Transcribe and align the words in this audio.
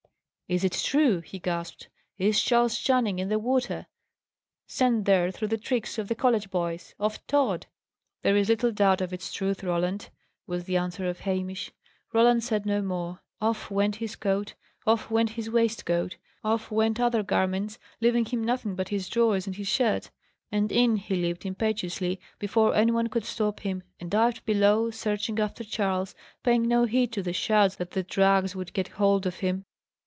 "Is 0.47 0.65
it 0.65 0.73
true?" 0.73 1.21
he 1.21 1.39
gasped. 1.39 1.87
"Is 2.17 2.43
Charles 2.43 2.77
Channing 2.77 3.19
in 3.19 3.29
the 3.29 3.39
water! 3.39 3.87
sent 4.67 5.05
there 5.05 5.31
through 5.31 5.47
the 5.47 5.57
tricks 5.57 5.97
of 5.97 6.09
the 6.09 6.13
college 6.13 6.49
boys 6.49 6.93
of 6.99 7.25
Tod?" 7.25 7.67
"There 8.21 8.35
is 8.35 8.49
little 8.49 8.73
doubt 8.73 8.99
of 8.99 9.13
its 9.13 9.31
truth, 9.31 9.63
Roland," 9.63 10.09
was 10.47 10.65
the 10.65 10.75
answer 10.75 11.07
of 11.07 11.21
Hamish. 11.21 11.71
Roland 12.11 12.43
said 12.43 12.65
no 12.65 12.81
more. 12.81 13.21
Off 13.39 13.71
went 13.71 13.95
his 13.95 14.17
coat, 14.17 14.53
off 14.85 15.09
went 15.09 15.29
his 15.29 15.49
waistcoat, 15.49 16.17
off 16.43 16.69
went 16.69 16.99
other 16.99 17.23
garments, 17.23 17.79
leaving 18.01 18.25
him 18.25 18.43
nothing 18.43 18.75
but 18.75 18.89
his 18.89 19.07
drawers 19.07 19.47
and 19.47 19.55
his 19.55 19.69
shirt; 19.69 20.11
and 20.51 20.69
in 20.69 20.97
he 20.97 21.15
leaped 21.15 21.45
impetuously, 21.45 22.19
before 22.39 22.75
any 22.75 22.91
one 22.91 23.07
could 23.07 23.23
stop 23.23 23.61
him, 23.61 23.83
and 24.01 24.11
dived 24.11 24.43
below, 24.43 24.89
searching 24.91 25.39
after 25.39 25.63
Charles, 25.63 26.13
paying 26.43 26.67
no 26.67 26.83
heed 26.83 27.13
to 27.13 27.23
the 27.23 27.31
shouts 27.31 27.77
that 27.77 27.91
the 27.91 28.03
drags 28.03 28.53
would 28.53 28.73
get 28.73 28.89
hold 28.99 29.25
of 29.25 29.35
him. 29.37 29.63